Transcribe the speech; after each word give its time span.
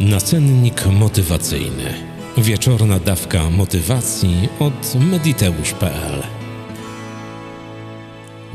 Nacennik 0.00 0.86
motywacyjny. 0.86 1.94
Wieczorna 2.38 2.98
dawka 2.98 3.50
motywacji 3.50 4.48
od 4.58 4.94
mediteusz.pl 4.94 6.22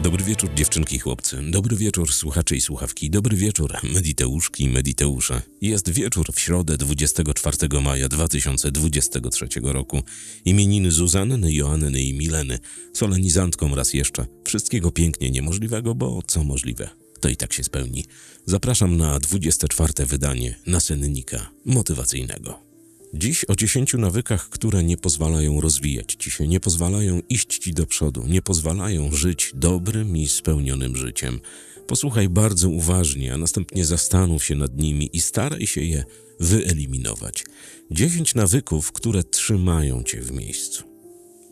Dobry 0.04 0.23
wieczór 0.23 0.50
dziewczynki 0.55 0.96
i 0.96 1.00
chłopcy, 1.00 1.38
dobry 1.50 1.76
wieczór 1.76 2.13
słuchacze 2.13 2.55
i 2.55 2.62
słuchawki, 2.62 3.10
dobry 3.10 3.38
wieczór 3.38 3.73
mediteuszki 3.94 4.63
i 4.63 4.70
mediteusze. 4.70 5.42
Jest 5.62 5.89
wieczór 5.89 6.34
w 6.34 6.39
środę 6.39 6.77
24 6.77 7.82
maja 7.82 8.09
2023 8.09 9.48
roku. 9.64 10.04
Imieniny 10.46 10.91
Zuzanny, 10.91 11.54
Joanny 11.54 12.02
i 12.02 12.14
Mileny. 12.14 12.59
Solenizantkom 12.93 13.73
raz 13.73 13.93
jeszcze. 13.93 14.25
Wszystkiego 14.46 14.91
pięknie 14.91 15.32
niemożliwego, 15.32 15.96
bo 15.96 16.21
co 16.27 16.43
możliwe, 16.43 17.04
to 17.26 17.30
i 17.30 17.36
tak 17.36 17.54
się 17.54 17.64
spełni. 17.64 18.05
Zapraszam 18.46 18.98
na 18.98 19.20
24 19.20 20.05
wydanie 20.05 20.55
nasennika 20.68 21.50
motywacyjnego. 21.66 22.60
Dziś 23.14 23.46
o 23.46 23.56
10 23.56 23.93
nawykach, 23.93 24.50
które 24.50 24.83
nie 24.83 24.97
pozwalają 24.97 25.61
rozwijać 25.61 26.16
ci 26.19 26.32
się, 26.32 26.47
nie 26.47 26.60
pozwalają 26.60 27.21
iść 27.30 27.57
ci 27.57 27.74
do 27.74 27.86
przodu, 27.86 28.28
nie 28.28 28.42
pozwalają 28.42 29.11
żyć 29.11 29.52
dobrym 29.56 30.18
i 30.18 30.28
spełnionym 30.28 30.96
życiem. 30.96 31.39
Posłuchaj 31.88 32.30
bardzo 32.30 32.69
uważnie, 32.69 33.33
a 33.33 33.38
następnie 33.38 33.86
zastanów 33.86 34.45
się 34.45 34.55
nad 34.55 34.78
nimi 34.78 35.09
i 35.14 35.22
staraj 35.22 35.67
się 35.67 35.81
je 35.81 36.03
wyeliminować. 36.39 37.44
10 37.92 38.36
nawyków, 38.36 38.92
które 38.92 39.23
trzymają 39.23 40.03
cię 40.03 40.22
w 40.22 40.31
miejscu. 40.31 40.94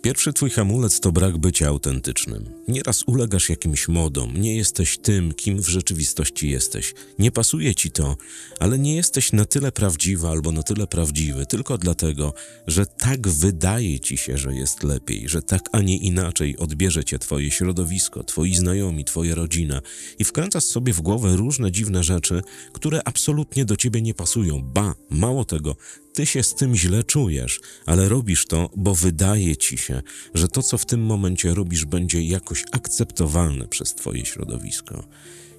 Pierwszy 0.03 0.34
twój 0.34 0.49
hamulec 0.49 0.99
to 0.99 1.12
brak 1.12 1.38
bycia 1.38 1.67
autentycznym. 1.67 2.49
Nieraz 2.67 3.03
ulegasz 3.07 3.49
jakimś 3.49 3.88
modom, 3.88 4.38
nie 4.38 4.57
jesteś 4.57 4.98
tym, 4.98 5.34
kim 5.34 5.61
w 5.61 5.67
rzeczywistości 5.67 6.49
jesteś. 6.49 6.94
Nie 7.20 7.31
pasuje 7.31 7.75
ci 7.75 7.91
to, 7.91 8.17
ale 8.59 8.80
nie 8.80 8.95
jesteś 8.95 9.34
na 9.34 9.45
tyle 9.45 9.71
prawdziwa 9.71 10.30
albo 10.30 10.52
na 10.52 10.63
tyle 10.63 10.88
prawdziwy 10.88 11.45
tylko 11.45 11.77
dlatego, 11.77 12.33
że 12.67 12.86
tak 12.86 13.28
wydaje 13.28 14.00
ci 14.00 14.17
się, 14.17 14.38
że 14.38 14.55
jest 14.55 14.83
lepiej, 14.83 15.30
że 15.30 15.41
tak, 15.41 15.69
a 15.72 15.81
nie 15.81 15.97
inaczej 15.97 16.58
odbierze 16.58 17.03
cię 17.03 17.19
twoje 17.19 17.52
środowisko, 17.52 18.23
twoi 18.23 18.56
znajomi, 18.56 19.06
twoja 19.06 19.35
rodzina 19.35 19.81
i 20.19 20.23
wkręcasz 20.23 20.63
sobie 20.63 20.94
w 20.94 21.02
głowę 21.02 21.35
różne 21.35 21.72
dziwne 21.72 22.03
rzeczy, 22.03 22.41
które 22.73 23.02
absolutnie 23.06 23.66
do 23.66 23.78
ciebie 23.78 24.02
nie 24.02 24.13
pasują. 24.13 24.61
Ba, 24.63 24.95
mało 25.09 25.45
tego, 25.45 25.75
ty 26.14 26.25
się 26.25 26.44
z 26.44 26.56
tym 26.56 26.75
źle 26.75 27.03
czujesz, 27.03 27.59
ale 27.86 28.09
robisz 28.09 28.45
to, 28.47 28.69
bo 28.75 28.95
wydaje 28.95 29.58
ci 29.58 29.78
się, 29.78 30.02
że 30.33 30.47
to, 30.47 30.64
co 30.64 30.78
w 30.78 30.86
tym 30.86 31.06
momencie 31.06 31.53
robisz, 31.53 31.86
będzie 31.86 32.22
jakoś 32.22 32.64
akceptowalne 32.72 33.67
przez 33.67 33.95
twoje 33.95 34.25
środowisko. 34.25 35.03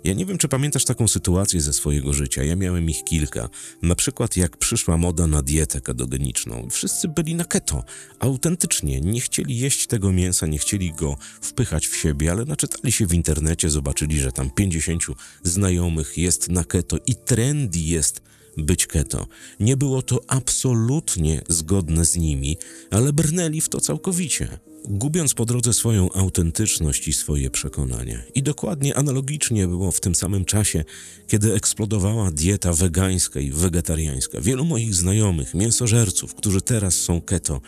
Ja 0.04 0.14
nie 0.14 0.26
wiem, 0.26 0.38
czy 0.38 0.48
pamiętasz 0.48 0.84
taką 0.84 1.08
sytuację 1.08 1.60
ze 1.60 1.72
swojego 1.72 2.12
życia. 2.12 2.44
Ja 2.44 2.56
miałem 2.56 2.90
ich 2.90 3.04
kilka. 3.04 3.48
Na 3.82 3.94
przykład, 3.94 4.36
jak 4.36 4.56
przyszła 4.56 4.96
moda 4.96 5.26
na 5.26 5.42
dietę 5.42 5.80
ketogeniczną. 5.80 6.68
Wszyscy 6.70 7.08
byli 7.08 7.34
na 7.34 7.44
keto. 7.44 7.84
Autentycznie 8.18 9.00
nie 9.00 9.20
chcieli 9.20 9.58
jeść 9.58 9.86
tego 9.86 10.12
mięsa, 10.12 10.46
nie 10.46 10.58
chcieli 10.58 10.92
go 10.92 11.16
wpychać 11.40 11.86
w 11.86 11.96
siebie, 11.96 12.32
ale 12.32 12.44
naczytali 12.44 12.92
się 12.92 13.06
w 13.06 13.14
internecie, 13.14 13.70
zobaczyli, 13.70 14.20
że 14.20 14.32
tam 14.32 14.50
50 14.50 15.02
znajomych 15.42 16.18
jest 16.18 16.48
na 16.48 16.64
keto 16.64 16.96
i 17.06 17.14
trendy 17.14 17.78
jest 17.78 18.20
być 18.56 18.86
keto. 18.86 19.26
Nie 19.60 19.76
było 19.76 20.02
to 20.02 20.20
absolutnie 20.26 21.42
zgodne 21.48 22.04
z 22.04 22.16
nimi, 22.16 22.56
ale 22.90 23.12
brnęli 23.12 23.60
w 23.60 23.68
to 23.68 23.80
całkowicie, 23.80 24.58
gubiąc 24.88 25.34
po 25.34 25.44
drodze 25.44 25.72
swoją 25.72 26.12
autentyczność 26.12 27.08
i 27.08 27.12
swoje 27.12 27.50
przekonania. 27.50 28.22
I 28.34 28.42
dokładnie 28.42 28.96
analogicznie 28.96 29.68
było 29.68 29.90
w 29.92 30.00
tym 30.00 30.14
samym 30.14 30.44
czasie, 30.44 30.84
kiedy 31.26 31.54
eksplodowała 31.54 32.30
dieta 32.30 32.72
wegańska 32.72 33.40
i 33.40 33.50
wegetariańska. 33.50 34.40
Wielu 34.40 34.64
moich 34.64 34.94
znajomych, 34.94 35.54
mięsożerców, 35.54 36.34
którzy 36.34 36.60
teraz 36.60 36.94
są 36.94 37.20
keto, 37.20 37.60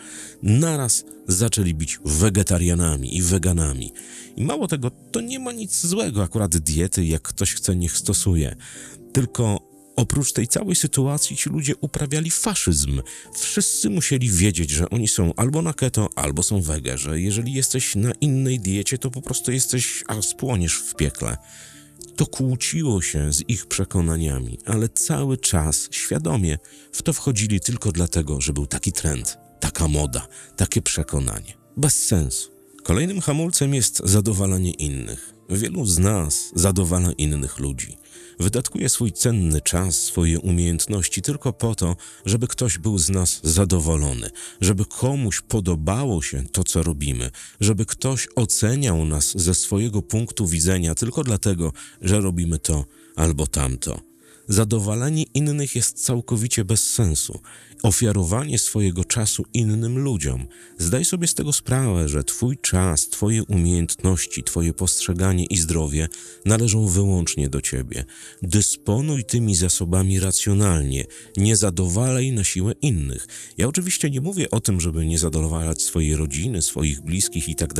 naraz 0.43 1.05
zaczęli 1.27 1.73
być 1.73 1.99
wegetarianami 2.05 3.17
i 3.17 3.21
weganami. 3.21 3.91
I 4.35 4.43
mało 4.43 4.67
tego, 4.67 4.91
to 5.11 5.21
nie 5.21 5.39
ma 5.39 5.51
nic 5.51 5.85
złego 5.85 6.23
akurat 6.23 6.57
diety, 6.57 7.05
jak 7.05 7.21
ktoś 7.21 7.53
chce, 7.53 7.75
niech 7.75 7.97
stosuje. 7.97 8.55
Tylko 9.13 9.66
Oprócz 9.97 10.33
tej 10.33 10.47
całej 10.47 10.75
sytuacji 10.75 11.37
ci 11.37 11.49
ludzie 11.49 11.75
uprawiali 11.75 12.31
faszyzm. 12.31 13.01
Wszyscy 13.33 13.89
musieli 13.89 14.29
wiedzieć, 14.29 14.69
że 14.69 14.89
oni 14.89 15.07
są 15.07 15.33
albo 15.35 15.61
na 15.61 15.73
keto, 15.73 16.09
albo 16.15 16.43
są 16.43 16.61
wege, 16.61 16.97
że 16.97 17.21
jeżeli 17.21 17.53
jesteś 17.53 17.95
na 17.95 18.11
innej 18.11 18.59
diecie, 18.59 18.97
to 18.97 19.11
po 19.11 19.21
prostu 19.21 19.51
jesteś, 19.51 20.03
a 20.07 20.21
spłoniesz 20.21 20.75
w 20.75 20.95
piekle. 20.95 21.37
To 22.15 22.25
kłóciło 22.25 23.01
się 23.01 23.33
z 23.33 23.49
ich 23.49 23.65
przekonaniami, 23.65 24.57
ale 24.65 24.89
cały 24.89 25.37
czas 25.37 25.87
świadomie 25.91 26.57
w 26.91 27.01
to 27.01 27.13
wchodzili 27.13 27.59
tylko 27.59 27.91
dlatego, 27.91 28.41
że 28.41 28.53
był 28.53 28.67
taki 28.67 28.91
trend, 28.91 29.37
taka 29.59 29.87
moda, 29.87 30.27
takie 30.55 30.81
przekonanie. 30.81 31.53
Bez 31.77 32.05
sensu. 32.05 32.51
Kolejnym 32.83 33.21
hamulcem 33.21 33.73
jest 33.73 34.01
zadowalanie 34.03 34.71
innych. 34.71 35.33
Wielu 35.49 35.85
z 35.85 35.99
nas 35.99 36.51
zadowala 36.55 37.11
innych 37.11 37.59
ludzi. 37.59 37.97
Wydatkuje 38.39 38.89
swój 38.89 39.11
cenny 39.11 39.61
czas, 39.61 40.01
swoje 40.01 40.39
umiejętności 40.39 41.21
tylko 41.21 41.53
po 41.53 41.75
to, 41.75 41.95
żeby 42.25 42.47
ktoś 42.47 42.77
był 42.77 42.97
z 42.97 43.09
nas 43.09 43.39
zadowolony, 43.43 44.29
żeby 44.61 44.85
komuś 44.85 45.41
podobało 45.41 46.21
się 46.21 46.43
to, 46.51 46.63
co 46.63 46.83
robimy, 46.83 47.31
żeby 47.59 47.85
ktoś 47.85 48.27
oceniał 48.35 49.05
nas 49.05 49.37
ze 49.37 49.53
swojego 49.53 50.01
punktu 50.01 50.47
widzenia 50.47 50.95
tylko 50.95 51.23
dlatego, 51.23 51.73
że 52.01 52.21
robimy 52.21 52.59
to 52.59 52.85
albo 53.15 53.47
tamto. 53.47 53.99
Zadowalanie 54.47 55.23
innych 55.23 55.75
jest 55.75 56.05
całkowicie 56.05 56.65
bez 56.65 56.89
sensu. 56.89 57.39
Ofiarowanie 57.83 58.59
swojego 58.59 59.03
czasu 59.03 59.45
innym 59.53 59.97
ludziom. 59.97 60.47
Zdaj 60.77 61.05
sobie 61.05 61.27
z 61.27 61.33
tego 61.33 61.53
sprawę, 61.53 62.09
że 62.09 62.23
Twój 62.23 62.57
czas, 62.57 63.09
Twoje 63.09 63.43
umiejętności, 63.43 64.43
Twoje 64.43 64.73
postrzeganie 64.73 65.45
i 65.45 65.57
zdrowie 65.57 66.07
należą 66.45 66.87
wyłącznie 66.87 67.49
do 67.49 67.61
Ciebie. 67.61 68.05
Dysponuj 68.41 69.23
tymi 69.25 69.55
zasobami 69.55 70.19
racjonalnie, 70.19 71.05
nie 71.37 71.55
zadowalaj 71.55 72.31
na 72.31 72.43
siłę 72.43 72.73
innych. 72.81 73.27
Ja 73.57 73.67
oczywiście 73.67 74.09
nie 74.09 74.21
mówię 74.21 74.51
o 74.51 74.59
tym, 74.59 74.81
żeby 74.81 75.05
nie 75.05 75.19
zadowalać 75.19 75.81
swojej 75.81 76.15
rodziny, 76.15 76.61
swoich 76.61 77.01
bliskich 77.01 77.49
i 77.49 77.55
tak 77.55 77.73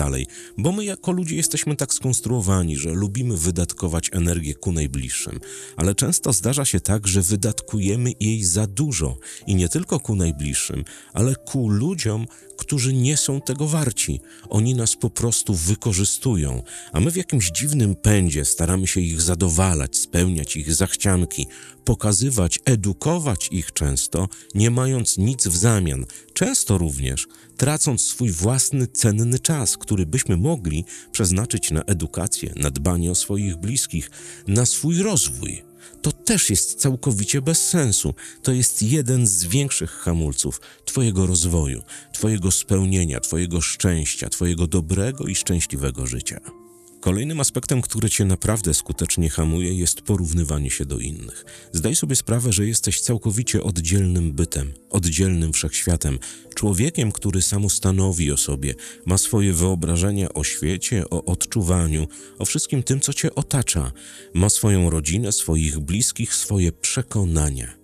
bo 0.58 0.72
my 0.72 0.86
jako 0.86 1.12
ludzie 1.12 1.36
jesteśmy 1.36 1.76
tak 1.76 1.94
skonstruowani, 1.94 2.76
że 2.76 2.90
lubimy 2.90 3.38
wydatkować 3.38 4.10
energię 4.14 4.56
ku 4.56 4.72
najbliższym, 4.72 5.40
ale 5.76 5.96
często 5.96 6.34
zdarza 6.34 6.66
się 6.66 6.80
tak, 6.80 7.08
że 7.08 7.22
wydatkujemy 7.22 8.12
jej 8.20 8.44
za 8.44 8.68
dużo 8.68 9.18
i 9.48 9.56
nie 9.56 9.70
tylko 9.70 9.87
tylko 9.88 10.00
ku 10.00 10.16
najbliższym, 10.16 10.84
ale 11.14 11.36
ku 11.36 11.70
ludziom, 11.70 12.28
którzy 12.58 12.94
nie 12.94 13.18
są 13.18 13.42
tego 13.42 13.68
warci. 13.68 14.20
Oni 14.50 14.76
nas 14.76 14.96
po 14.96 15.10
prostu 15.10 15.54
wykorzystują, 15.54 16.64
a 16.92 17.00
my 17.00 17.12
w 17.12 17.16
jakimś 17.16 17.52
dziwnym 17.52 17.96
pędzie 17.96 18.46
staramy 18.46 18.88
się 18.88 19.02
ich 19.02 19.22
zadowalać, 19.22 19.98
spełniać 19.98 20.56
ich 20.56 20.74
zachcianki, 20.74 21.48
pokazywać, 21.86 22.60
edukować 22.66 23.48
ich 23.52 23.74
często, 23.74 24.28
nie 24.56 24.72
mając 24.72 25.18
nic 25.18 25.48
w 25.48 25.58
zamian, 25.58 26.06
często 26.34 26.78
również 26.78 27.28
tracąc 27.58 28.02
swój 28.02 28.32
własny 28.32 28.88
cenny 28.88 29.40
czas, 29.40 29.78
który 29.78 30.06
byśmy 30.06 30.38
mogli 30.38 30.86
przeznaczyć 31.12 31.72
na 31.72 31.82
edukację, 31.82 32.54
na 32.56 32.72
dbanie 32.72 33.12
o 33.12 33.16
swoich 33.16 33.56
bliskich, 33.56 34.12
na 34.48 34.66
swój 34.66 35.04
rozwój 35.04 35.67
to 36.02 36.12
też 36.12 36.50
jest 36.50 36.80
całkowicie 36.80 37.42
bez 37.42 37.70
sensu. 37.70 38.14
To 38.44 38.52
jest 38.52 38.82
jeden 38.82 39.28
z 39.28 39.44
większych 39.44 39.92
hamulców 39.92 40.62
Twojego 40.86 41.28
rozwoju, 41.28 41.84
Twojego 42.14 42.52
spełnienia, 42.52 43.20
Twojego 43.20 43.62
szczęścia, 43.62 44.30
Twojego 44.30 44.68
dobrego 44.68 45.26
i 45.26 45.36
szczęśliwego 45.36 46.08
życia. 46.08 46.67
Kolejnym 47.08 47.40
aspektem, 47.40 47.82
który 47.82 48.10
cię 48.10 48.26
naprawdę 48.26 48.74
skutecznie 48.74 49.30
hamuje, 49.30 49.74
jest 49.74 50.02
porównywanie 50.02 50.70
się 50.70 50.86
do 50.86 51.00
innych. 51.00 51.46
Zdaj 51.74 51.96
sobie 51.96 52.16
sprawę, 52.16 52.54
że 52.54 52.68
jesteś 52.68 53.02
całkowicie 53.02 53.64
oddzielnym 53.64 54.34
bytem, 54.34 54.74
oddzielnym 54.90 55.54
wszechświatem, 55.54 56.20
człowiekiem, 56.56 57.12
który 57.12 57.42
samostanowi 57.42 58.32
o 58.32 58.38
sobie, 58.38 58.76
ma 59.06 59.18
swoje 59.18 59.54
wyobrażenia 59.54 60.34
o 60.34 60.44
świecie, 60.44 61.10
o 61.10 61.26
odczuwaniu, 61.26 62.08
o 62.40 62.46
wszystkim 62.46 62.84
tym, 62.84 63.00
co 63.00 63.14
cię 63.14 63.36
otacza, 63.36 63.92
ma 64.34 64.50
swoją 64.50 64.90
rodzinę, 64.90 65.32
swoich 65.32 65.80
bliskich, 65.80 66.36
swoje 66.36 66.72
przekonania. 66.72 67.78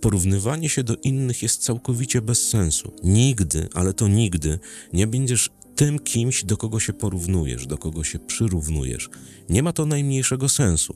Porównywanie 0.00 0.68
się 0.68 0.82
do 0.82 0.96
innych 0.96 1.42
jest 1.42 1.62
całkowicie 1.62 2.22
bez 2.22 2.48
sensu. 2.48 2.92
Nigdy, 3.04 3.68
ale 3.74 3.94
to 3.94 4.08
nigdy 4.08 4.58
nie 4.92 5.06
będziesz 5.06 5.50
tym 5.78 5.98
kimś, 5.98 6.44
do 6.44 6.56
kogo 6.56 6.80
się 6.80 6.92
porównujesz, 6.92 7.66
do 7.66 7.78
kogo 7.78 8.04
się 8.04 8.18
przyrównujesz. 8.18 9.10
Nie 9.48 9.62
ma 9.62 9.72
to 9.72 9.86
najmniejszego 9.86 10.48
sensu. 10.48 10.94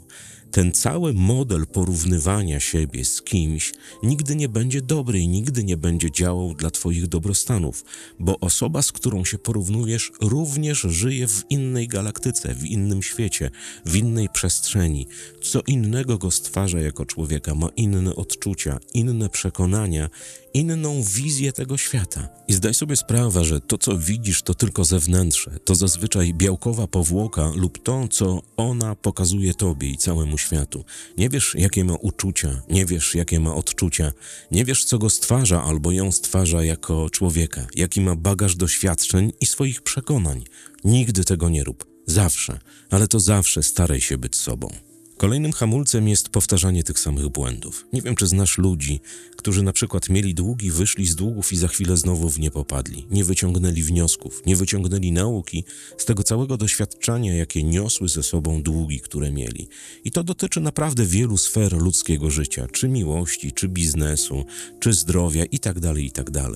Ten 0.53 0.73
cały 0.73 1.15
model 1.15 1.67
porównywania 1.67 2.61
siebie 2.61 3.05
z 3.05 3.23
kimś 3.23 3.73
nigdy 4.03 4.37
nie 4.37 4.49
będzie 4.49 4.83
dobry 4.83 5.21
i 5.21 5.29
nigdy 5.29 5.65
nie 5.65 5.77
będzie 5.77 6.11
działał 6.11 6.55
dla 6.55 6.71
Twoich 6.71 7.07
dobrostanów, 7.07 7.85
bo 8.19 8.39
osoba, 8.41 8.83
z 8.83 8.93
którą 8.93 9.25
się 9.25 9.39
porównujesz, 9.39 10.13
również 10.21 10.81
żyje 10.81 11.29
w 11.29 11.45
innej 11.51 11.89
galaktyce, 11.89 12.55
w 12.55 12.65
innym 12.65 13.03
świecie, 13.03 13.51
w 13.87 13.97
innej 13.97 14.29
przestrzeni. 14.29 15.07
Co 15.43 15.61
innego 15.67 16.19
go 16.19 16.31
stwarza 16.31 16.81
jako 16.81 17.07
człowieka, 17.07 17.55
ma 17.55 17.69
inne 17.77 18.17
odczucia, 18.17 18.79
inne 18.95 19.29
przekonania, 19.29 20.09
inną 20.55 21.03
wizję 21.03 21.53
tego 21.53 21.77
świata. 21.77 22.29
I 22.49 22.53
zdaj 22.53 22.75
sobie 22.75 22.97
sprawę, 22.97 23.45
że 23.45 23.61
to, 23.61 23.79
co 23.79 23.99
widzisz, 23.99 24.43
to 24.43 24.55
tylko 24.55 24.85
zewnętrzne, 24.85 25.59
to 25.65 25.75
zazwyczaj 25.75 26.35
białkowa 26.35 26.87
powłoka 26.87 27.53
lub 27.57 27.83
to, 27.83 28.09
co 28.09 28.43
ona 28.57 28.95
pokazuje 28.95 29.55
Tobie 29.55 29.89
i 29.89 29.97
całemu 29.97 30.39
światu. 30.43 30.85
Nie 31.17 31.29
wiesz, 31.29 31.55
jakie 31.59 31.85
ma 31.85 31.95
uczucia, 31.95 32.63
nie 32.69 32.87
wiesz, 32.87 33.15
jakie 33.15 33.41
ma 33.41 33.55
odczucia, 33.55 34.13
nie 34.51 34.65
wiesz, 34.65 34.85
co 34.85 34.99
go 34.99 35.11
stwarza 35.11 35.63
albo 35.65 35.93
ją 35.93 36.13
stwarza 36.13 36.65
jako 36.65 37.11
człowieka, 37.11 37.67
jaki 37.75 38.01
ma 38.01 38.17
bagaż 38.17 38.57
doświadczeń 38.57 39.33
i 39.41 39.47
swoich 39.47 39.83
przekonań. 39.83 40.45
Nigdy 40.85 41.25
tego 41.25 41.49
nie 41.49 41.65
rób. 41.65 41.85
Zawsze, 42.07 42.59
ale 42.91 43.09
to 43.09 43.21
zawsze 43.21 43.63
staraj 43.63 44.01
się 44.01 44.19
być 44.19 44.37
sobą. 44.37 44.92
Kolejnym 45.23 45.53
hamulcem 45.53 46.09
jest 46.09 46.29
powtarzanie 46.29 46.85
tych 46.85 46.99
samych 46.99 47.29
błędów. 47.29 47.87
Nie 47.93 48.03
wiem, 48.03 48.17
czy 48.17 48.27
znasz 48.27 48.59
ludzi, 48.59 49.01
którzy 49.37 49.63
na 49.63 49.73
przykład 49.73 50.09
mieli 50.09 50.35
długi, 50.35 50.71
wyszli 50.71 51.07
z 51.07 51.17
długów 51.17 51.53
i 51.53 51.57
za 51.57 51.69
chwilę 51.69 51.97
znowu 51.97 52.31
w 52.31 52.41
nie 52.41 52.51
popadli. 52.51 53.07
Nie 53.11 53.25
wyciągnęli 53.25 53.83
wniosków, 53.83 54.43
nie 54.47 54.57
wyciągnęli 54.57 55.13
nauki 55.13 55.65
z 55.99 56.05
tego 56.05 56.23
całego 56.23 56.57
doświadczenia, 56.57 57.35
jakie 57.35 57.63
niosły 57.63 58.09
ze 58.09 58.23
sobą 58.23 58.63
długi, 58.63 59.01
które 59.01 59.33
mieli. 59.33 59.69
I 60.05 60.11
to 60.11 60.25
dotyczy 60.25 60.61
naprawdę 60.61 61.07
wielu 61.07 61.37
sfer 61.37 61.73
ludzkiego 61.73 62.31
życia, 62.31 62.67
czy 62.73 62.89
miłości, 62.89 63.53
czy 63.53 63.69
biznesu, 63.69 64.45
czy 64.81 64.93
zdrowia 64.93 65.45
itd., 65.45 65.95
itd. 66.03 66.51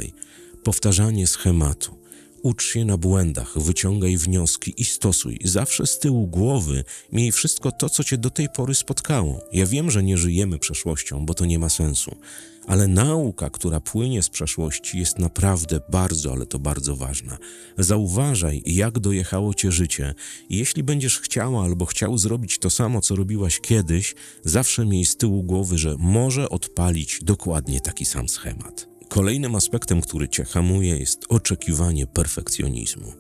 Powtarzanie 0.62 1.26
schematu. 1.26 2.05
Ucz 2.46 2.64
się 2.64 2.84
na 2.84 2.96
błędach, 2.96 3.58
wyciągaj 3.58 4.16
wnioski 4.16 4.74
i 4.76 4.84
stosuj. 4.84 5.38
Zawsze 5.44 5.86
z 5.86 5.98
tyłu 5.98 6.26
głowy 6.26 6.84
miej 7.12 7.32
wszystko 7.32 7.72
to, 7.72 7.88
co 7.88 8.04
cię 8.04 8.18
do 8.18 8.30
tej 8.30 8.48
pory 8.48 8.74
spotkało. 8.74 9.40
Ja 9.52 9.66
wiem, 9.66 9.90
że 9.90 10.02
nie 10.02 10.18
żyjemy 10.18 10.58
przeszłością, 10.58 11.26
bo 11.26 11.34
to 11.34 11.44
nie 11.44 11.58
ma 11.58 11.68
sensu. 11.68 12.16
Ale 12.66 12.88
nauka, 12.88 13.50
która 13.50 13.80
płynie 13.80 14.22
z 14.22 14.28
przeszłości, 14.28 14.98
jest 14.98 15.18
naprawdę 15.18 15.80
bardzo, 15.88 16.32
ale 16.32 16.46
to 16.46 16.58
bardzo 16.58 16.96
ważna. 16.96 17.38
Zauważaj, 17.78 18.62
jak 18.66 18.98
dojechało 18.98 19.54
cię 19.54 19.72
życie. 19.72 20.14
Jeśli 20.50 20.82
będziesz 20.82 21.20
chciała 21.20 21.64
albo 21.64 21.86
chciał 21.86 22.18
zrobić 22.18 22.58
to 22.58 22.70
samo, 22.70 23.00
co 23.00 23.16
robiłaś 23.16 23.60
kiedyś, 23.60 24.14
zawsze 24.44 24.86
miej 24.86 25.06
z 25.06 25.16
tyłu 25.16 25.42
głowy, 25.42 25.78
że 25.78 25.96
może 25.98 26.48
odpalić 26.48 27.18
dokładnie 27.22 27.80
taki 27.80 28.04
sam 28.04 28.28
schemat. 28.28 28.95
Kolejnym 29.08 29.54
aspektem, 29.54 30.00
który 30.00 30.28
cię 30.28 30.44
hamuje, 30.44 30.98
jest 30.98 31.26
oczekiwanie 31.28 32.06
perfekcjonizmu. 32.06 33.12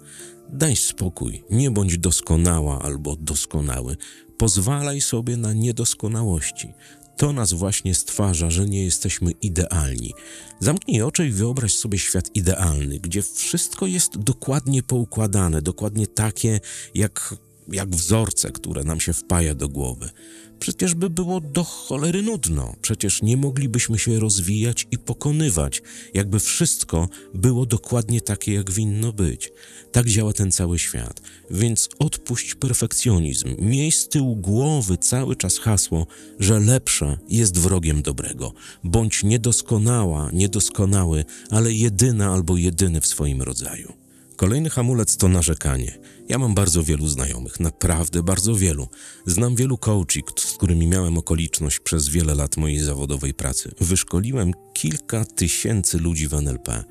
Daj 0.48 0.76
spokój, 0.76 1.44
nie 1.50 1.70
bądź 1.70 1.98
doskonała 1.98 2.82
albo 2.82 3.16
doskonały. 3.16 3.96
Pozwalaj 4.38 5.00
sobie 5.00 5.36
na 5.36 5.52
niedoskonałości. 5.52 6.72
To 7.16 7.32
nas 7.32 7.52
właśnie 7.52 7.94
stwarza, 7.94 8.50
że 8.50 8.66
nie 8.66 8.84
jesteśmy 8.84 9.30
idealni. 9.30 10.14
Zamknij 10.60 11.02
oczy 11.02 11.26
i 11.26 11.30
wyobraź 11.30 11.74
sobie 11.74 11.98
świat 11.98 12.30
idealny, 12.34 12.98
gdzie 13.00 13.22
wszystko 13.22 13.86
jest 13.86 14.18
dokładnie 14.18 14.82
poukładane, 14.82 15.62
dokładnie 15.62 16.06
takie 16.06 16.60
jak, 16.94 17.34
jak 17.68 17.96
wzorce, 17.96 18.50
które 18.50 18.84
nam 18.84 19.00
się 19.00 19.12
wpaja 19.12 19.54
do 19.54 19.68
głowy. 19.68 20.10
Przecież 20.58 20.94
by 20.94 21.10
było 21.10 21.40
do 21.40 21.64
cholery 21.64 22.22
nudno, 22.22 22.74
przecież 22.82 23.22
nie 23.22 23.36
moglibyśmy 23.36 23.98
się 23.98 24.20
rozwijać 24.20 24.86
i 24.90 24.98
pokonywać, 24.98 25.82
jakby 26.14 26.40
wszystko 26.40 27.08
było 27.34 27.66
dokładnie 27.66 28.20
takie, 28.20 28.52
jak 28.52 28.70
winno 28.70 29.12
być. 29.12 29.52
Tak 29.92 30.06
działa 30.06 30.32
ten 30.32 30.52
cały 30.52 30.78
świat. 30.78 31.20
Więc 31.50 31.88
odpuść 31.98 32.54
perfekcjonizm. 32.54 33.54
Miej 33.58 33.92
z 33.92 34.08
tyłu 34.08 34.36
głowy 34.36 34.96
cały 34.96 35.36
czas 35.36 35.58
hasło, 35.58 36.06
że 36.38 36.60
lepsze 36.60 37.18
jest 37.28 37.58
wrogiem 37.58 38.02
dobrego. 38.02 38.52
Bądź 38.84 39.22
niedoskonała, 39.24 40.30
niedoskonały, 40.32 41.24
ale 41.50 41.72
jedyna 41.72 42.32
albo 42.32 42.56
jedyny 42.56 43.00
w 43.00 43.06
swoim 43.06 43.42
rodzaju. 43.42 43.92
Kolejny 44.36 44.70
hamulec 44.70 45.16
to 45.16 45.28
narzekanie. 45.28 45.98
Ja 46.28 46.38
mam 46.38 46.54
bardzo 46.54 46.82
wielu 46.82 47.08
znajomych, 47.08 47.60
naprawdę 47.60 48.22
bardzo 48.22 48.54
wielu. 48.54 48.88
Znam 49.26 49.56
wielu 49.56 49.78
coachi, 49.78 50.22
z 50.38 50.52
którymi 50.52 50.86
miałem 50.86 51.18
okoliczność 51.18 51.80
przez 51.80 52.08
wiele 52.08 52.34
lat 52.34 52.56
mojej 52.56 52.78
zawodowej 52.78 53.34
pracy. 53.34 53.72
Wyszkoliłem 53.80 54.52
kilka 54.72 55.24
tysięcy 55.24 55.98
ludzi 55.98 56.28
w 56.28 56.34
NLP. 56.34 56.84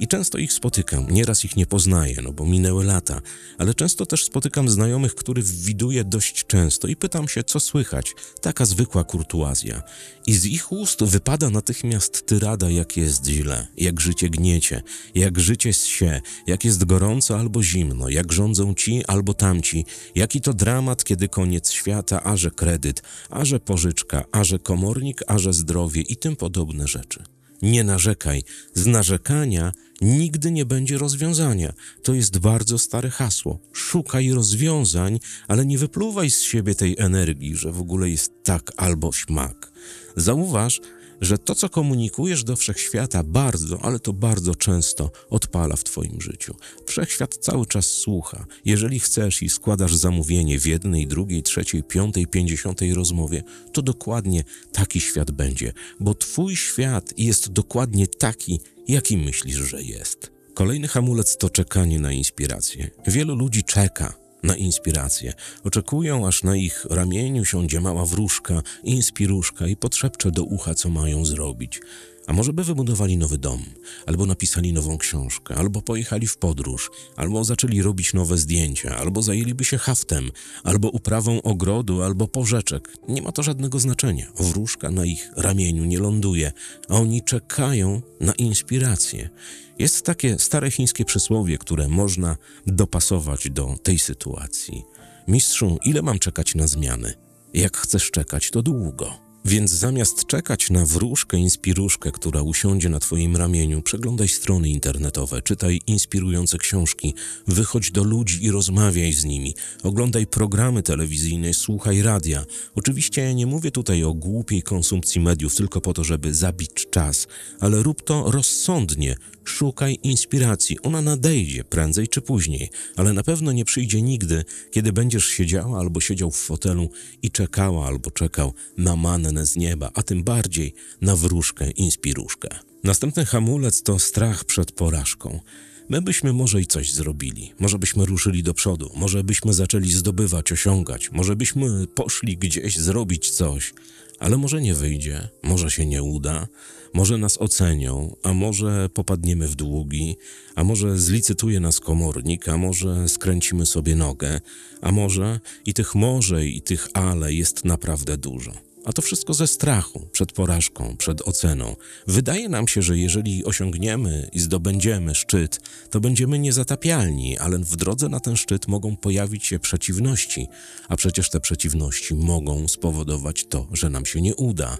I 0.00 0.08
często 0.08 0.38
ich 0.38 0.52
spotykam, 0.52 1.10
nieraz 1.10 1.44
ich 1.44 1.56
nie 1.56 1.66
poznaję, 1.66 2.16
no 2.22 2.32
bo 2.32 2.46
minęły 2.46 2.84
lata, 2.84 3.20
ale 3.58 3.74
często 3.74 4.06
też 4.06 4.24
spotykam 4.24 4.68
znajomych, 4.68 5.14
których 5.14 5.44
widuję 5.46 6.04
dość 6.04 6.46
często 6.46 6.88
i 6.88 6.96
pytam 6.96 7.28
się, 7.28 7.44
co 7.44 7.60
słychać, 7.60 8.14
taka 8.40 8.64
zwykła 8.64 9.04
kurtuazja. 9.04 9.82
I 10.26 10.34
z 10.34 10.46
ich 10.46 10.72
ust 10.72 11.04
wypada 11.04 11.50
natychmiast 11.50 12.26
tyrada, 12.26 12.70
jak 12.70 12.96
jest 12.96 13.26
źle, 13.26 13.66
jak 13.76 14.00
życie 14.00 14.30
gniecie, 14.30 14.82
jak 15.14 15.40
życie 15.40 15.72
się, 15.72 16.20
jak 16.46 16.64
jest 16.64 16.84
gorąco 16.84 17.38
albo 17.38 17.62
zimno, 17.62 18.08
jak 18.08 18.32
rządzą 18.32 18.73
ci 18.74 19.04
albo 19.06 19.34
tamci, 19.34 19.84
jaki 20.14 20.40
to 20.40 20.54
dramat, 20.54 21.04
kiedy 21.04 21.28
koniec 21.28 21.70
świata, 21.70 22.22
a 22.24 22.36
że 22.36 22.50
kredyt, 22.50 23.02
a 23.30 23.44
że 23.44 23.60
pożyczka, 23.60 24.24
a 24.32 24.44
że 24.44 24.58
komornik, 24.58 25.20
a 25.26 25.38
że 25.38 25.52
zdrowie 25.52 26.02
i 26.02 26.16
tym 26.16 26.36
podobne 26.36 26.88
rzeczy. 26.88 27.22
Nie 27.62 27.84
narzekaj. 27.84 28.42
Z 28.74 28.86
narzekania 28.86 29.72
nigdy 30.00 30.50
nie 30.50 30.64
będzie 30.64 30.98
rozwiązania. 30.98 31.72
To 32.02 32.14
jest 32.14 32.38
bardzo 32.38 32.78
stare 32.78 33.10
hasło. 33.10 33.58
Szukaj 33.72 34.30
rozwiązań, 34.30 35.18
ale 35.48 35.66
nie 35.66 35.78
wypluwaj 35.78 36.30
z 36.30 36.42
siebie 36.42 36.74
tej 36.74 36.96
energii, 36.98 37.56
że 37.56 37.72
w 37.72 37.80
ogóle 37.80 38.10
jest 38.10 38.32
tak 38.44 38.72
albo 38.76 39.12
śmak. 39.12 39.72
Zauważ, 40.16 40.80
że 41.20 41.38
to, 41.38 41.54
co 41.54 41.68
komunikujesz 41.68 42.44
do 42.44 42.56
wszechświata, 42.56 43.22
bardzo, 43.22 43.82
ale 43.82 43.98
to 43.98 44.12
bardzo 44.12 44.54
często 44.54 45.10
odpala 45.30 45.76
w 45.76 45.84
Twoim 45.84 46.20
życiu. 46.20 46.54
Wszechświat 46.86 47.36
cały 47.36 47.66
czas 47.66 47.86
słucha. 47.86 48.46
Jeżeli 48.64 49.00
chcesz 49.00 49.42
i 49.42 49.48
składasz 49.48 49.94
zamówienie 49.94 50.58
w 50.58 50.66
jednej, 50.66 51.06
drugiej, 51.06 51.42
trzeciej, 51.42 51.82
piątej, 51.82 52.26
pięćdziesiątej 52.26 52.94
rozmowie, 52.94 53.42
to 53.72 53.82
dokładnie 53.82 54.44
taki 54.72 55.00
świat 55.00 55.30
będzie, 55.30 55.72
bo 56.00 56.14
Twój 56.14 56.56
świat 56.56 57.18
jest 57.18 57.52
dokładnie 57.52 58.06
taki, 58.06 58.60
jaki 58.88 59.16
myślisz, 59.16 59.56
że 59.56 59.82
jest. 59.82 60.32
Kolejny 60.54 60.88
hamulec 60.88 61.36
to 61.36 61.50
czekanie 61.50 62.00
na 62.00 62.12
inspirację. 62.12 62.90
Wielu 63.06 63.34
ludzi 63.34 63.64
czeka 63.64 64.23
na 64.44 64.56
inspirację. 64.56 65.32
Oczekują, 65.64 66.26
aż 66.26 66.42
na 66.42 66.56
ich 66.56 66.86
ramieniu 66.90 67.44
siądzie 67.44 67.80
mała 67.80 68.06
wróżka, 68.06 68.62
inspiruszka 68.82 69.66
i 69.66 69.76
podszepcze 69.76 70.30
do 70.30 70.44
ucha, 70.44 70.74
co 70.74 70.88
mają 70.88 71.24
zrobić. 71.24 71.80
A 72.26 72.32
może 72.32 72.52
by 72.52 72.64
wybudowali 72.64 73.16
nowy 73.16 73.38
dom, 73.38 73.62
albo 74.06 74.26
napisali 74.26 74.72
nową 74.72 74.98
książkę, 74.98 75.54
albo 75.54 75.82
pojechali 75.82 76.26
w 76.26 76.36
podróż, 76.36 76.90
albo 77.16 77.44
zaczęli 77.44 77.82
robić 77.82 78.14
nowe 78.14 78.38
zdjęcia, 78.38 78.96
albo 78.96 79.22
zajęliby 79.22 79.64
się 79.64 79.78
haftem, 79.78 80.30
albo 80.64 80.88
uprawą 80.88 81.42
ogrodu, 81.42 82.02
albo 82.02 82.28
porzeczek. 82.28 82.96
Nie 83.08 83.22
ma 83.22 83.32
to 83.32 83.42
żadnego 83.42 83.78
znaczenia. 83.78 84.32
Wróżka 84.40 84.90
na 84.90 85.04
ich 85.04 85.30
ramieniu 85.36 85.84
nie 85.84 85.98
ląduje, 85.98 86.52
a 86.88 86.94
oni 86.94 87.22
czekają 87.22 88.02
na 88.20 88.32
inspirację. 88.32 89.30
Jest 89.78 90.02
takie 90.02 90.38
stare 90.38 90.70
chińskie 90.70 91.04
przysłowie, 91.04 91.58
które 91.58 91.88
można 91.88 92.36
dopasować 92.66 93.50
do 93.50 93.76
tej 93.82 93.98
sytuacji. 93.98 94.82
Mistrzu, 95.28 95.78
ile 95.84 96.02
mam 96.02 96.18
czekać 96.18 96.54
na 96.54 96.66
zmiany? 96.66 97.14
Jak 97.54 97.76
chcesz 97.76 98.10
czekać, 98.10 98.50
to 98.50 98.62
długo. 98.62 99.23
Więc 99.46 99.70
zamiast 99.70 100.26
czekać 100.26 100.70
na 100.70 100.86
wróżkę, 100.86 101.36
inspiruszkę, 101.36 102.12
która 102.12 102.42
usiądzie 102.42 102.88
na 102.88 103.00
Twoim 103.00 103.36
ramieniu, 103.36 103.82
przeglądaj 103.82 104.28
strony 104.28 104.68
internetowe, 104.68 105.42
czytaj 105.42 105.80
inspirujące 105.86 106.58
książki, 106.58 107.14
wychodź 107.46 107.90
do 107.90 108.04
ludzi 108.04 108.44
i 108.44 108.50
rozmawiaj 108.50 109.12
z 109.12 109.24
nimi, 109.24 109.54
oglądaj 109.82 110.26
programy 110.26 110.82
telewizyjne, 110.82 111.54
słuchaj 111.54 112.02
radia. 112.02 112.44
Oczywiście 112.74 113.34
nie 113.34 113.46
mówię 113.46 113.70
tutaj 113.70 114.04
o 114.04 114.14
głupiej 114.14 114.62
konsumpcji 114.62 115.20
mediów 115.20 115.56
tylko 115.56 115.80
po 115.80 115.92
to, 115.92 116.04
żeby 116.04 116.34
zabić 116.34 116.86
czas, 116.90 117.26
ale 117.60 117.82
rób 117.82 118.02
to 118.02 118.30
rozsądnie, 118.30 119.16
Szukaj 119.44 119.98
inspiracji. 120.02 120.82
Ona 120.82 121.02
nadejdzie 121.02 121.64
prędzej 121.64 122.08
czy 122.08 122.20
później, 122.20 122.70
ale 122.96 123.12
na 123.12 123.22
pewno 123.22 123.52
nie 123.52 123.64
przyjdzie 123.64 124.02
nigdy, 124.02 124.44
kiedy 124.70 124.92
będziesz 124.92 125.26
siedziała 125.26 125.78
albo 125.78 126.00
siedział 126.00 126.30
w 126.30 126.36
fotelu 126.36 126.90
i 127.22 127.30
czekała 127.30 127.86
albo 127.86 128.10
czekał 128.10 128.52
na 128.76 128.96
z 129.42 129.56
nieba, 129.56 129.90
a 129.94 130.02
tym 130.02 130.24
bardziej 130.24 130.74
na 131.00 131.16
wróżkę, 131.16 131.70
inspiruszkę. 131.70 132.48
Następny 132.84 133.24
hamulec 133.24 133.82
to 133.82 133.98
strach 133.98 134.44
przed 134.44 134.72
porażką. 134.72 135.40
My 135.88 136.02
byśmy 136.02 136.32
może 136.32 136.60
i 136.60 136.66
coś 136.66 136.92
zrobili, 136.92 137.52
może 137.58 137.78
byśmy 137.78 138.06
ruszyli 138.06 138.42
do 138.42 138.54
przodu, 138.54 138.90
może 138.96 139.24
byśmy 139.24 139.52
zaczęli 139.52 139.90
zdobywać, 139.90 140.52
osiągać, 140.52 141.12
może 141.12 141.36
byśmy 141.36 141.86
poszli 141.86 142.36
gdzieś 142.36 142.78
zrobić 142.78 143.30
coś, 143.30 143.74
ale 144.18 144.36
może 144.36 144.62
nie 144.62 144.74
wyjdzie, 144.74 145.28
może 145.42 145.70
się 145.70 145.86
nie 145.86 146.02
uda, 146.02 146.48
może 146.94 147.18
nas 147.18 147.40
ocenią, 147.40 148.16
a 148.22 148.34
może 148.34 148.88
popadniemy 148.88 149.48
w 149.48 149.54
długi, 149.54 150.16
a 150.54 150.64
może 150.64 150.98
zlicytuje 150.98 151.60
nas 151.60 151.80
komornik, 151.80 152.48
a 152.48 152.56
może 152.56 153.08
skręcimy 153.08 153.66
sobie 153.66 153.96
nogę, 153.96 154.40
a 154.80 154.92
może 154.92 155.40
i 155.66 155.74
tych 155.74 155.94
może 155.94 156.46
i 156.46 156.62
tych 156.62 156.88
ale 156.94 157.32
jest 157.32 157.64
naprawdę 157.64 158.16
dużo. 158.16 158.52
A 158.84 158.92
to 158.92 159.02
wszystko 159.02 159.34
ze 159.34 159.46
strachu, 159.46 160.08
przed 160.12 160.32
porażką, 160.32 160.96
przed 160.96 161.22
oceną. 161.22 161.76
Wydaje 162.06 162.48
nam 162.48 162.68
się, 162.68 162.82
że 162.82 162.98
jeżeli 162.98 163.44
osiągniemy 163.44 164.28
i 164.32 164.40
zdobędziemy 164.40 165.14
szczyt, 165.14 165.60
to 165.90 166.00
będziemy 166.00 166.38
niezatapialni, 166.38 167.38
ale 167.38 167.58
w 167.58 167.76
drodze 167.76 168.08
na 168.08 168.20
ten 168.20 168.36
szczyt 168.36 168.68
mogą 168.68 168.96
pojawić 168.96 169.46
się 169.46 169.58
przeciwności, 169.58 170.46
a 170.88 170.96
przecież 170.96 171.30
te 171.30 171.40
przeciwności 171.40 172.14
mogą 172.14 172.68
spowodować 172.68 173.44
to, 173.44 173.66
że 173.72 173.90
nam 173.90 174.06
się 174.06 174.20
nie 174.20 174.34
uda. 174.34 174.78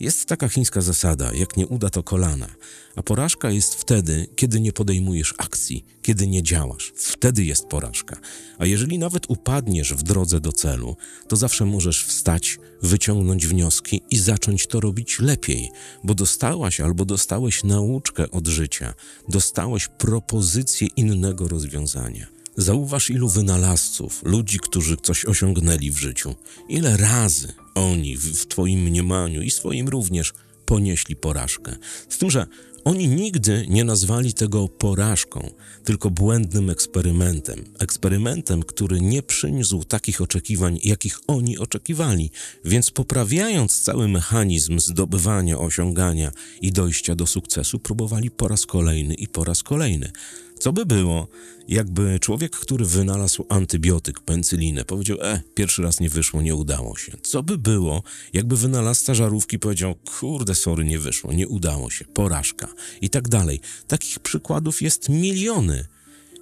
Jest 0.00 0.26
taka 0.26 0.48
chińska 0.48 0.80
zasada: 0.80 1.32
jak 1.32 1.56
nie 1.56 1.66
uda, 1.66 1.90
to 1.90 2.02
kolana. 2.02 2.48
A 2.96 3.02
porażka 3.02 3.50
jest 3.50 3.74
wtedy, 3.74 4.26
kiedy 4.36 4.60
nie 4.60 4.72
podejmujesz 4.72 5.34
akcji, 5.38 5.84
kiedy 6.02 6.26
nie 6.26 6.42
działasz. 6.42 6.92
Wtedy 6.96 7.44
jest 7.44 7.66
porażka. 7.66 8.16
A 8.58 8.66
jeżeli 8.66 8.98
nawet 8.98 9.30
upadniesz 9.30 9.94
w 9.94 10.02
drodze 10.02 10.40
do 10.40 10.52
celu, 10.52 10.96
to 11.28 11.36
zawsze 11.36 11.64
możesz 11.64 12.04
wstać, 12.04 12.58
wyciągnąć 12.82 13.46
wnioski 13.46 14.02
i 14.10 14.18
zacząć 14.18 14.66
to 14.66 14.80
robić 14.80 15.18
lepiej, 15.18 15.70
bo 16.04 16.14
dostałaś 16.14 16.80
albo 16.80 17.04
dostałeś 17.04 17.64
nauczkę 17.64 18.30
od 18.30 18.48
życia, 18.48 18.94
dostałeś 19.28 19.88
propozycję 19.88 20.88
innego 20.96 21.48
rozwiązania. 21.48 22.39
Zauważ, 22.56 23.10
ilu 23.10 23.28
wynalazców, 23.28 24.22
ludzi, 24.24 24.58
którzy 24.58 24.96
coś 24.96 25.24
osiągnęli 25.24 25.90
w 25.90 25.98
życiu, 25.98 26.34
ile 26.68 26.96
razy 26.96 27.52
oni 27.74 28.16
w, 28.16 28.46
Twoim 28.46 28.80
mniemaniu 28.80 29.42
i 29.42 29.50
swoim 29.50 29.88
również 29.88 30.32
ponieśli 30.66 31.16
porażkę. 31.16 31.76
Z 32.08 32.18
tym, 32.18 32.30
że 32.30 32.46
oni 32.84 33.08
nigdy 33.08 33.66
nie 33.68 33.84
nazwali 33.84 34.32
tego 34.32 34.68
porażką, 34.68 35.50
tylko 35.84 36.10
błędnym 36.10 36.70
eksperymentem. 36.70 37.64
Eksperymentem, 37.78 38.62
który 38.62 39.00
nie 39.00 39.22
przyniósł 39.22 39.84
takich 39.84 40.20
oczekiwań, 40.20 40.78
jakich 40.84 41.18
oni 41.26 41.58
oczekiwali. 41.58 42.30
Więc 42.64 42.90
poprawiając 42.90 43.82
cały 43.82 44.08
mechanizm 44.08 44.80
zdobywania, 44.80 45.58
osiągania 45.58 46.32
i 46.60 46.72
dojścia 46.72 47.14
do 47.14 47.26
sukcesu, 47.26 47.78
próbowali 47.78 48.30
po 48.30 48.48
raz 48.48 48.66
kolejny 48.66 49.14
i 49.14 49.28
po 49.28 49.44
raz 49.44 49.62
kolejny. 49.62 50.12
Co 50.60 50.72
by 50.72 50.86
było, 50.86 51.28
jakby 51.68 52.18
człowiek, 52.20 52.56
który 52.56 52.84
wynalazł 52.84 53.46
antybiotyk, 53.48 54.20
pencylinę, 54.20 54.84
powiedział: 54.84 55.18
E, 55.22 55.42
pierwszy 55.54 55.82
raz 55.82 56.00
nie 56.00 56.08
wyszło, 56.08 56.42
nie 56.42 56.54
udało 56.54 56.96
się. 56.96 57.12
Co 57.22 57.42
by 57.42 57.58
było, 57.58 58.02
jakby 58.32 58.56
wynalazca 58.56 59.14
żarówki 59.14 59.58
powiedział: 59.58 59.94
Kurde, 59.94 60.54
sorry, 60.54 60.84
nie 60.84 60.98
wyszło, 60.98 61.32
nie 61.32 61.48
udało 61.48 61.90
się, 61.90 62.04
porażka 62.04 62.68
i 63.00 63.10
tak 63.10 63.28
dalej. 63.28 63.60
Takich 63.86 64.18
przykładów 64.18 64.82
jest 64.82 65.08
miliony. 65.08 65.86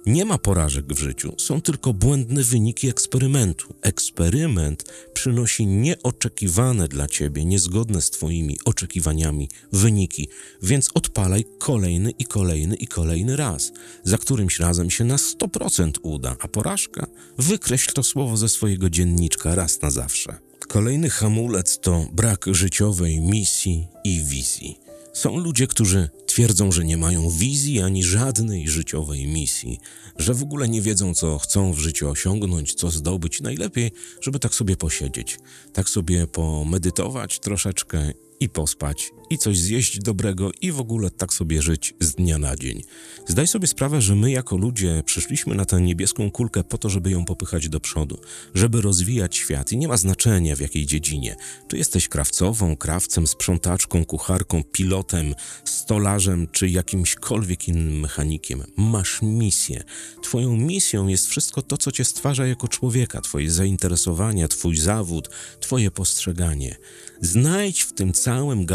Nie 0.05 0.25
ma 0.25 0.37
porażek 0.37 0.93
w 0.93 0.99
życiu, 0.99 1.33
są 1.37 1.61
tylko 1.61 1.93
błędne 1.93 2.43
wyniki 2.43 2.89
eksperymentu. 2.89 3.73
Eksperyment 3.81 4.83
przynosi 5.13 5.65
nieoczekiwane 5.65 6.87
dla 6.87 7.07
ciebie, 7.07 7.45
niezgodne 7.45 8.01
z 8.01 8.09
twoimi 8.09 8.57
oczekiwaniami 8.65 9.49
wyniki, 9.71 10.27
więc 10.61 10.89
odpalaj 10.93 11.45
kolejny 11.59 12.11
i 12.11 12.25
kolejny 12.25 12.75
i 12.75 12.87
kolejny 12.87 13.35
raz. 13.35 13.71
Za 14.03 14.17
którymś 14.17 14.59
razem 14.59 14.89
się 14.89 15.03
na 15.03 15.15
100% 15.15 15.91
uda, 16.01 16.35
a 16.39 16.47
porażka? 16.47 17.07
Wykreśl 17.37 17.93
to 17.93 18.03
słowo 18.03 18.37
ze 18.37 18.49
swojego 18.49 18.89
dzienniczka 18.89 19.55
raz 19.55 19.81
na 19.81 19.91
zawsze. 19.91 20.37
Kolejny 20.67 21.09
hamulec 21.09 21.79
to 21.79 22.05
brak 22.13 22.45
życiowej 22.51 23.21
misji 23.21 23.87
i 24.03 24.21
wizji. 24.23 24.79
Są 25.13 25.37
ludzie, 25.37 25.67
którzy 25.67 26.09
twierdzą, 26.39 26.71
że 26.71 26.85
nie 26.85 26.97
mają 26.97 27.29
wizji 27.29 27.81
ani 27.81 28.03
żadnej 28.03 28.67
życiowej 28.67 29.27
misji, 29.27 29.79
że 30.17 30.33
w 30.33 30.43
ogóle 30.43 30.69
nie 30.69 30.81
wiedzą, 30.81 31.13
co 31.13 31.39
chcą 31.39 31.73
w 31.73 31.79
życiu 31.79 32.09
osiągnąć, 32.09 32.73
co 32.73 32.89
zdobyć. 32.89 33.41
Najlepiej, 33.41 33.91
żeby 34.21 34.39
tak 34.39 34.53
sobie 34.53 34.75
posiedzieć, 34.75 35.39
tak 35.73 35.89
sobie 35.89 36.27
pomedytować 36.27 37.39
troszeczkę 37.39 38.11
i 38.39 38.49
pospać, 38.49 39.11
i 39.29 39.37
coś 39.37 39.59
zjeść 39.59 39.99
dobrego, 39.99 40.51
i 40.61 40.71
w 40.71 40.79
ogóle 40.79 41.09
tak 41.09 41.33
sobie 41.33 41.61
żyć 41.61 41.93
z 41.99 42.11
dnia 42.11 42.37
na 42.37 42.55
dzień. 42.55 42.83
Zdaj 43.27 43.47
sobie 43.47 43.67
sprawę, 43.67 44.01
że 44.01 44.15
my 44.15 44.31
jako 44.31 44.57
ludzie 44.57 45.03
przyszliśmy 45.05 45.55
na 45.55 45.65
tę 45.65 45.81
niebieską 45.81 46.31
kulkę 46.31 46.63
po 46.63 46.77
to, 46.77 46.89
żeby 46.89 47.11
ją 47.11 47.25
popychać 47.25 47.69
do 47.69 47.79
przodu, 47.79 48.19
żeby 48.53 48.81
rozwijać 48.81 49.35
świat 49.35 49.71
i 49.71 49.77
nie 49.77 49.87
ma 49.87 49.97
znaczenia 49.97 50.55
w 50.55 50.59
jakiej 50.59 50.85
dziedzinie. 50.85 51.35
Czy 51.67 51.77
jesteś 51.77 52.07
krawcową, 52.07 52.75
krawcem, 52.75 53.27
sprzątaczką, 53.27 54.05
kucharką, 54.05 54.63
pilotem, 54.63 55.35
stolarzem, 55.65 56.47
czy 56.51 56.69
jakimśkolwiek 56.69 57.67
innym 57.67 57.99
mechanikiem. 57.99 58.63
Masz 58.77 59.21
misję. 59.21 59.83
Twoją 60.21 60.57
misją 60.57 61.07
jest 61.07 61.27
wszystko 61.27 61.61
to, 61.61 61.77
co 61.77 61.91
cię 61.91 62.05
stwarza 62.05 62.47
jako 62.47 62.67
człowieka, 62.67 63.21
twoje 63.21 63.51
zainteresowania, 63.51 64.47
twój 64.47 64.77
zawód, 64.77 65.29
twoje 65.59 65.91
postrzeganie. 65.91 66.77
Znajdź 67.21 67.81
w 67.81 67.93
tym 67.93 68.13
całym 68.13 68.65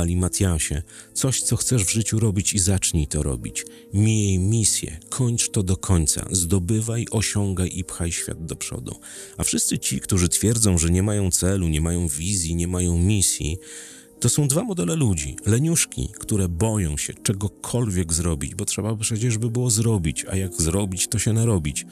galimatiasie 0.44 0.82
coś, 1.14 1.42
co 1.42 1.56
chcesz 1.56 1.84
w 1.84 1.90
życiu 1.90 2.20
robić 2.20 2.52
i 2.52 2.58
zacznij 2.58 3.06
to 3.06 3.22
robić. 3.22 3.64
Miej 3.92 4.38
misję, 4.38 4.98
kończ 5.08 5.50
to 5.50 5.62
do 5.62 5.76
końca, 5.76 6.26
zdobywaj, 6.30 7.06
osiągaj 7.10 7.70
i 7.74 7.84
pchaj 7.84 8.12
świat 8.12 8.46
do 8.46 8.56
przodu. 8.56 9.00
A 9.36 9.44
wszyscy 9.44 9.78
ci, 9.78 10.00
którzy 10.00 10.28
twierdzą, 10.28 10.78
że 10.78 10.90
nie 10.90 11.02
mają 11.02 11.30
celu, 11.30 11.68
nie 11.68 11.80
mają 11.80 12.08
wizji, 12.08 12.56
nie 12.56 12.68
mają 12.68 12.98
misji, 12.98 13.58
to 14.20 14.28
są 14.28 14.48
dwa 14.48 14.64
modele 14.64 14.96
ludzi. 14.96 15.36
Leniuszki, 15.46 16.08
które 16.18 16.48
boją 16.48 16.96
się 16.96 17.14
czegokolwiek 17.14 18.12
zrobić, 18.12 18.54
bo 18.54 18.64
trzeba 18.64 18.96
przecież 18.96 19.38
by 19.38 19.50
było 19.50 19.70
zrobić, 19.70 20.24
a 20.30 20.36
jak 20.36 20.62
zrobić, 20.62 21.08
to 21.08 21.18
się 21.18 21.32
narobić. 21.32 21.86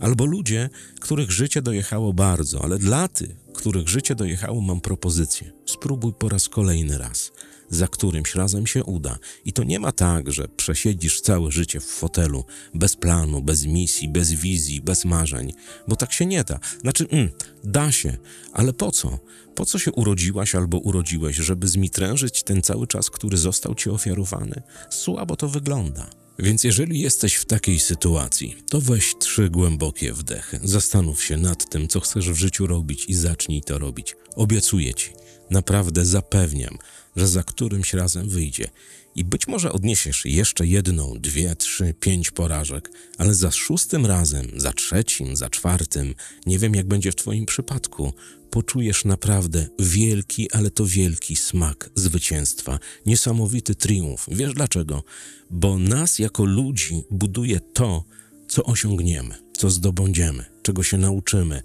Albo 0.00 0.24
ludzie, 0.24 0.70
których 1.00 1.30
życie 1.30 1.62
dojechało 1.62 2.12
bardzo, 2.12 2.64
ale 2.64 2.78
dla 2.78 3.08
tych, 3.08 3.30
których 3.54 3.88
życie 3.88 4.14
dojechało, 4.14 4.60
mam 4.60 4.80
propozycję. 4.80 5.52
Spróbuj 5.66 6.12
po 6.18 6.28
raz 6.28 6.48
kolejny 6.48 6.98
raz. 6.98 7.32
Za 7.70 7.88
którymś 7.88 8.34
razem 8.34 8.66
się 8.66 8.84
uda. 8.84 9.18
I 9.44 9.52
to 9.52 9.64
nie 9.64 9.80
ma 9.80 9.92
tak, 9.92 10.32
że 10.32 10.48
przesiedzisz 10.48 11.20
całe 11.20 11.52
życie 11.52 11.80
w 11.80 11.84
fotelu, 11.84 12.44
bez 12.74 12.96
planu, 12.96 13.42
bez 13.42 13.66
misji, 13.66 14.08
bez 14.08 14.32
wizji, 14.32 14.80
bez 14.80 15.04
marzeń, 15.04 15.52
bo 15.88 15.96
tak 15.96 16.12
się 16.12 16.26
nie 16.26 16.44
da. 16.44 16.58
Znaczy, 16.80 17.06
mm, 17.10 17.30
da 17.64 17.92
się, 17.92 18.16
ale 18.52 18.72
po 18.72 18.92
co? 18.92 19.18
Po 19.54 19.66
co 19.66 19.78
się 19.78 19.92
urodziłaś 19.92 20.54
albo 20.54 20.78
urodziłeś, 20.78 21.36
żeby 21.36 21.68
zmitrężyć 21.68 22.42
ten 22.42 22.62
cały 22.62 22.86
czas, 22.86 23.10
który 23.10 23.36
został 23.36 23.74
ci 23.74 23.90
ofiarowany? 23.90 24.62
Słabo 24.90 25.36
to 25.36 25.48
wygląda. 25.48 26.10
Więc 26.38 26.64
jeżeli 26.64 27.00
jesteś 27.00 27.34
w 27.34 27.44
takiej 27.44 27.80
sytuacji, 27.80 28.56
to 28.70 28.80
weź 28.80 29.14
trzy 29.18 29.50
głębokie 29.50 30.12
wdechy. 30.12 30.60
Zastanów 30.62 31.24
się 31.24 31.36
nad 31.36 31.70
tym, 31.70 31.88
co 31.88 32.00
chcesz 32.00 32.30
w 32.30 32.34
życiu 32.36 32.66
robić 32.66 33.04
i 33.08 33.14
zacznij 33.14 33.62
to 33.62 33.78
robić. 33.78 34.16
Obiecuję 34.36 34.94
ci, 34.94 35.10
naprawdę 35.50 36.04
zapewniam, 36.04 36.78
że 37.16 37.28
za 37.28 37.42
którymś 37.42 37.94
razem 37.94 38.28
wyjdzie. 38.28 38.68
I 39.14 39.24
być 39.24 39.46
może 39.46 39.72
odniesiesz 39.72 40.24
jeszcze 40.24 40.66
jedną, 40.66 41.14
dwie, 41.18 41.56
trzy, 41.56 41.94
pięć 42.00 42.30
porażek, 42.30 42.90
ale 43.18 43.34
za 43.34 43.50
szóstym 43.50 44.06
razem, 44.06 44.50
za 44.56 44.72
trzecim, 44.72 45.36
za 45.36 45.50
czwartym, 45.50 46.14
nie 46.46 46.58
wiem 46.58 46.74
jak 46.74 46.88
będzie 46.88 47.12
w 47.12 47.16
Twoim 47.16 47.46
przypadku, 47.46 48.12
poczujesz 48.50 49.04
naprawdę 49.04 49.68
wielki, 49.78 50.52
ale 50.52 50.70
to 50.70 50.86
wielki 50.86 51.36
smak 51.36 51.90
zwycięstwa, 51.94 52.78
niesamowity 53.06 53.74
triumf. 53.74 54.26
Wiesz 54.28 54.54
dlaczego? 54.54 55.04
Bo 55.50 55.78
nas 55.78 56.18
jako 56.18 56.44
ludzi 56.44 57.04
buduje 57.10 57.60
to, 57.60 58.04
co 58.48 58.64
osiągniemy, 58.64 59.34
co 59.56 59.70
zdobędziemy, 59.70 60.44
czego 60.62 60.82
się 60.82 60.98
nauczymy, 60.98 61.62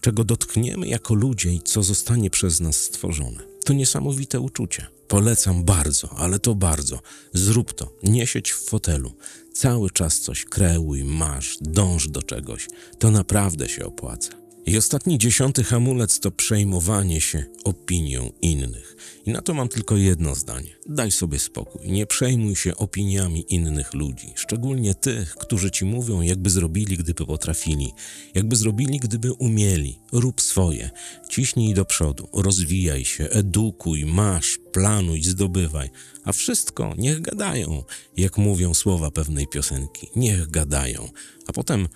czego 0.00 0.24
dotkniemy 0.24 0.88
jako 0.88 1.14
ludzie 1.14 1.52
i 1.52 1.60
co 1.60 1.82
zostanie 1.82 2.30
przez 2.30 2.60
nas 2.60 2.76
stworzone. 2.76 3.53
To 3.64 3.72
niesamowite 3.72 4.40
uczucie. 4.40 4.86
Polecam 5.08 5.64
bardzo, 5.64 6.10
ale 6.16 6.38
to 6.38 6.54
bardzo. 6.54 7.00
Zrób 7.32 7.72
to. 7.72 7.92
Nie 8.02 8.26
siedź 8.26 8.52
w 8.52 8.64
fotelu. 8.64 9.12
Cały 9.52 9.90
czas 9.90 10.20
coś 10.20 10.44
kreuj, 10.44 11.04
masz, 11.04 11.58
dąż 11.60 12.08
do 12.08 12.22
czegoś. 12.22 12.68
To 12.98 13.10
naprawdę 13.10 13.68
się 13.68 13.86
opłaca. 13.86 14.43
I 14.66 14.78
ostatni 14.78 15.18
dziesiąty 15.18 15.64
hamulec 15.64 16.20
to 16.20 16.30
przejmowanie 16.30 17.20
się 17.20 17.44
opinią 17.64 18.32
innych. 18.42 18.96
I 19.26 19.30
na 19.30 19.42
to 19.42 19.54
mam 19.54 19.68
tylko 19.68 19.96
jedno 19.96 20.34
zdanie. 20.34 20.76
Daj 20.86 21.10
sobie 21.10 21.38
spokój. 21.38 21.92
Nie 21.92 22.06
przejmuj 22.06 22.56
się 22.56 22.76
opiniami 22.76 23.44
innych 23.48 23.94
ludzi, 23.94 24.32
szczególnie 24.36 24.94
tych, 24.94 25.34
którzy 25.34 25.70
ci 25.70 25.84
mówią, 25.84 26.20
jakby 26.20 26.50
zrobili, 26.50 26.96
gdyby 26.96 27.26
potrafili, 27.26 27.92
jakby 28.34 28.56
zrobili, 28.56 28.98
gdyby 28.98 29.32
umieli. 29.32 29.98
Rób 30.12 30.40
swoje. 30.40 30.90
Ciśnij 31.30 31.74
do 31.74 31.84
przodu, 31.84 32.28
rozwijaj 32.32 33.04
się, 33.04 33.24
edukuj, 33.24 34.06
masz, 34.06 34.58
planuj, 34.72 35.22
zdobywaj. 35.22 35.90
A 36.24 36.32
wszystko 36.32 36.94
niech 36.98 37.20
gadają, 37.20 37.82
jak 38.16 38.38
mówią 38.38 38.74
słowa 38.74 39.10
pewnej 39.10 39.46
piosenki. 39.46 40.08
Niech 40.16 40.50
gadają. 40.50 41.08
A 41.46 41.52
potem 41.52 41.88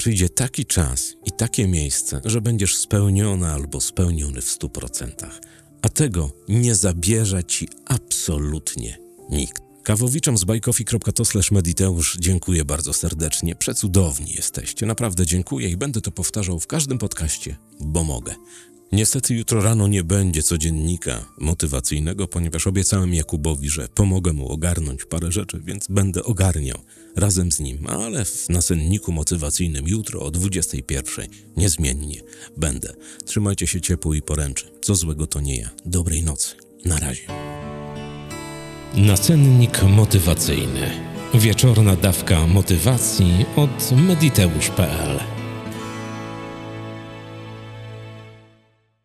Przyjdzie 0.00 0.28
taki 0.28 0.66
czas 0.66 1.14
i 1.26 1.32
takie 1.32 1.68
miejsce, 1.68 2.20
że 2.24 2.40
będziesz 2.40 2.76
spełniona 2.76 3.52
albo 3.52 3.80
spełniony 3.80 4.40
w 4.40 4.50
stu 4.50 4.68
procentach, 4.68 5.40
a 5.82 5.88
tego 5.88 6.30
nie 6.48 6.74
zabierze 6.74 7.44
ci 7.44 7.68
absolutnie 7.84 8.98
nikt. 9.30 9.62
Kawowiczom 9.82 10.38
z 10.38 10.44
bajkofi.to 10.44 11.24
mediteusz 11.50 12.16
dziękuję 12.20 12.64
bardzo 12.64 12.92
serdecznie. 12.92 13.54
Przecudowni 13.56 14.32
jesteście. 14.32 14.86
Naprawdę 14.86 15.26
dziękuję 15.26 15.68
i 15.68 15.76
będę 15.76 16.00
to 16.00 16.10
powtarzał 16.10 16.60
w 16.60 16.66
każdym 16.66 16.98
podcaście, 16.98 17.56
bo 17.80 18.04
mogę. 18.04 18.34
Niestety 18.92 19.34
jutro 19.34 19.62
rano 19.62 19.88
nie 19.88 20.04
będzie 20.04 20.42
codziennika 20.42 21.24
motywacyjnego, 21.38 22.28
ponieważ 22.28 22.66
obiecałem 22.66 23.14
Jakubowi, 23.14 23.68
że 23.68 23.88
pomogę 23.88 24.32
mu 24.32 24.48
ogarnąć 24.48 25.04
parę 25.04 25.32
rzeczy, 25.32 25.60
więc 25.64 25.86
będę 25.88 26.24
ogarniał 26.24 26.78
razem 27.16 27.52
z 27.52 27.60
nim, 27.60 27.86
ale 27.86 28.24
w 28.24 28.48
nasenniku 28.48 29.12
motywacyjnym 29.12 29.88
jutro 29.88 30.20
o 30.20 30.30
21 30.30 31.26
niezmiennie 31.56 32.22
będę. 32.56 32.92
Trzymajcie 33.24 33.66
się 33.66 33.80
ciepło 33.80 34.14
i 34.14 34.22
poręczy. 34.22 34.70
Co 34.82 34.94
złego 34.94 35.26
to 35.26 35.40
nie 35.40 35.56
ja. 35.56 35.70
Dobrej 35.86 36.22
nocy. 36.22 36.54
Na 36.84 36.98
razie. 36.98 37.22
Nacennik 38.96 39.82
motywacyjny. 39.82 40.90
Wieczorna 41.34 41.96
dawka 41.96 42.46
motywacji 42.46 43.46
od 43.56 43.92
mediteusz.pl 43.92 45.29